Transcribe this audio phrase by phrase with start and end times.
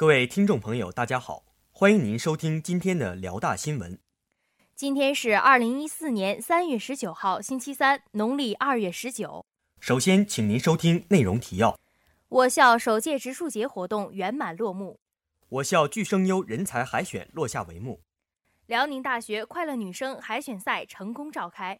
[0.00, 4.00] 各位听众朋友，大家好，欢迎您收听今天的辽大新闻。
[4.74, 9.44] 今天是二零一四年三月十九号，星期三，农历二月十九。
[9.78, 11.78] 首先，请您收听内容提要：
[12.30, 14.98] 我校首届植树节活动圆满落幕；
[15.50, 18.00] 我校巨声优人才海选落下帷幕；
[18.64, 21.78] 辽宁大学快乐女声海选赛成功召开。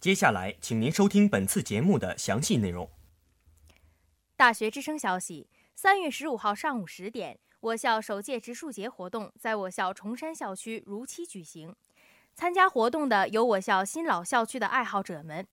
[0.00, 2.90] 接下来，请您收听本次节目的详细内容。
[4.36, 11.72] 大学之声消息：三月十五号上午十点，我校首届植树节活动在我校崇山校区如期举行。
[12.34, 15.46] 参加活动的有我校新老校区的爱好者们。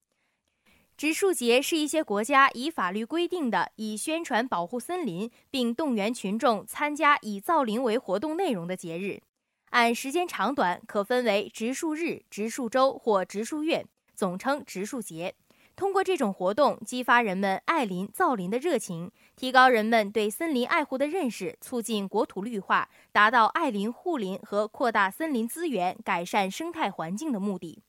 [0.97, 9.21] 植树节是一些国家以法律规定的，以宣传保护森林，并动员群众参加以造林为活动内容的节日。
[9.69, 13.85] 按时间长短，可分为植树日、植树周或植树月，
[14.15, 15.35] 总称植树节。
[15.79, 27.81] 通过这种活动，激发人们爱林造林的热情，提高人们对森林爱护的认识，促进国土绿化，达到爱林护林和扩大森林资源、改善生态环境的目的。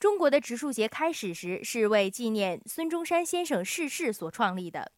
[0.00, 4.90] 中国的植树节开始时是为纪念孙中山先生逝世所创立的。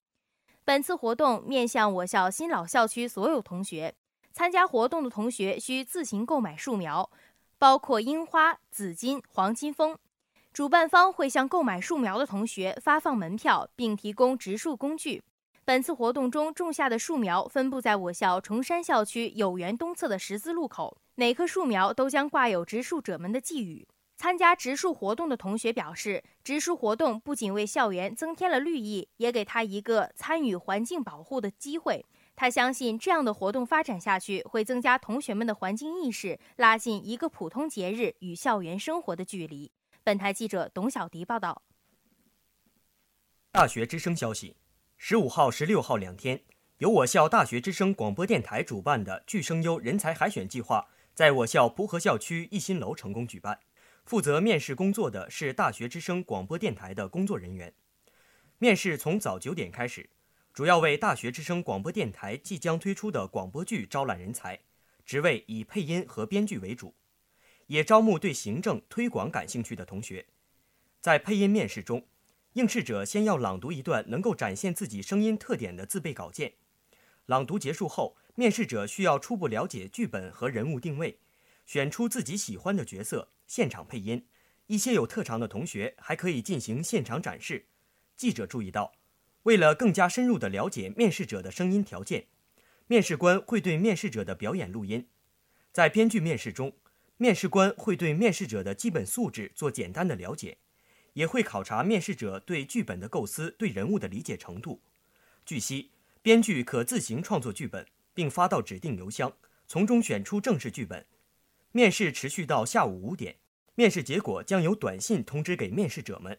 [0.64, 3.94] 本次活动面向我校新老校区所有同学，
[4.33, 7.11] 参加活动的同学需自行购买树苗，
[7.58, 9.98] 包括樱花、紫金、黄金枫。
[10.52, 15.22] 主办方会向购买树苗的同学发放门票，并提供植树工具。
[15.64, 23.86] 本次活动中种下的树苗分布在我校崇山校区有园东侧的十字路口，每棵树苗都将挂有植树者们的寄语。
[24.16, 32.04] 参加植树活动的同学表示，植树活动不仅为校园增添了绿意，也给他一个参与环境保护的机会。
[32.34, 39.70] 他相信，这样的活动发展下去，会增加同学们的环境意识，拉近一个普通节日与校园生活的距离。
[40.02, 41.62] 本台记者董小迪报道。
[43.52, 44.56] 大学之声消息：
[44.96, 46.42] 十五号、十六号两天，
[46.78, 53.60] 由我校大学之声广播电台主办的“巨声优人才海选计划”在我校蒲河校区一新楼成功举办。
[54.06, 57.74] 负责面试工作的是大学之声广播电台的工作人员。
[58.58, 60.08] 面试从早九点开始，
[60.55, 64.58] 主要为大学之声广播电台即将推出的广播剧招揽人才，
[65.05, 66.94] 职位以配音和编剧为主。
[67.70, 70.27] 也招募对行政推广感兴趣的同学。
[71.01, 72.05] 在配音面试中，
[72.55, 76.55] 应试者先要朗读一段能够展现自己声音特点的自备稿件。
[77.27, 81.20] 朗读结束后，面试者需要初步了解剧本和人物定位，
[81.64, 84.27] 选出自己喜欢的角色，现场配音。
[84.67, 87.67] 一些有特长的同学还可以进行现场展示。
[88.17, 88.95] 记者注意到，
[89.45, 92.27] 为了更加深入地了解面试者的声音条件，
[92.89, 95.07] 面试官会对面试者的表演录音。
[95.70, 96.73] 在编剧面试中。
[97.23, 100.57] 面试官会对面试者的基本素质做简单的了解，
[101.13, 104.81] 也会考察面试者对剧本的构思、对人物的理解程度。
[105.45, 105.91] 据悉，
[106.23, 109.36] 编剧可自行创作剧本，并发到指定邮箱，
[109.67, 111.05] 从中选出正式剧本。
[111.73, 113.37] 面试持续到下午五点，
[113.75, 116.39] 面试结果将由短信通知给面试者们。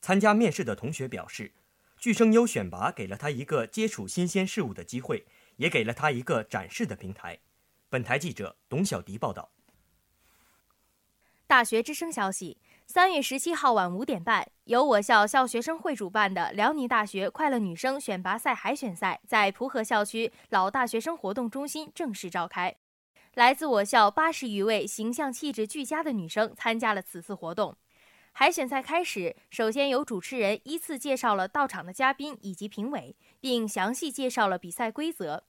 [0.00, 1.50] 参加面试的同学表示，
[1.98, 5.24] 巨声优选拔给了他一个接触新鲜事物的机会，
[5.56, 7.40] 也给了他一个展示的平台。
[7.88, 9.50] 本台记者董小迪报道。
[11.54, 22.74] 大学之声消息：三月十七号晚五点半，由我校校学生会主办的辽宁大学快乐女生选拔赛海选赛在蒲河校区老大学生活动中心正式召开。
[23.34, 27.76] 来自我校八十余位形象气质俱佳的女生参加了此次活动。
[28.32, 35.44] 海选赛开始，首先由主持人依次介绍了到场的嘉宾以及评委，并详细介绍了比赛规则。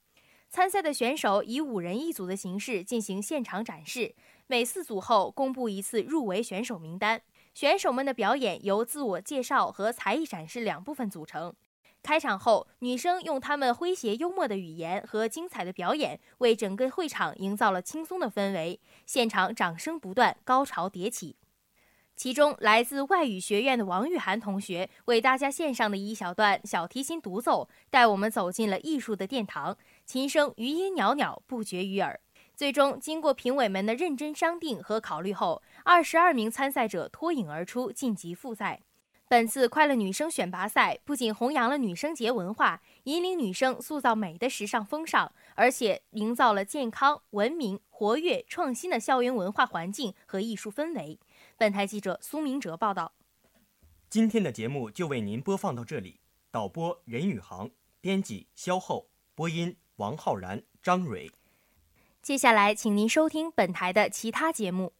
[0.56, 4.14] 参赛的选手以五人一组的形式进行现场展示。
[4.46, 7.20] 每四组后公布一次入围选手名单，
[7.52, 11.54] 选手们的表演由自我介绍和才艺展示两部分组成。
[12.02, 21.36] 开场后，女生用她们诙谐幽默的语言和精彩的表演，为整个会场营造了轻松的氛围，现场掌声不断，高潮迭起。
[22.16, 29.76] 其中，来自外语学院的王玉涵同学为大家献上的一小段小提琴独奏，带我们走进了艺术的殿堂，
[30.06, 32.18] 琴声余音袅袅，不绝于耳。
[32.54, 38.80] 最终，经过评委们的认真商定和考虑后，二十二名参赛者脱颖而出，晋级复赛。
[39.28, 51.18] 本次快乐女生选拔赛不仅弘扬了女生节文化，引领女生塑造美的时尚风尚，而且营造了健康、文明、活跃、创新的校园文化环境和艺术氛围。
[51.58, 53.12] 本台记者苏明哲报道。
[54.10, 56.20] 今天的节目就为您播放到这里。
[56.50, 57.70] 导播任宇航，
[58.00, 61.30] 编辑肖厚，播音王浩然、张蕊。
[62.22, 64.92] 接下来，请您收听本台的其他节目。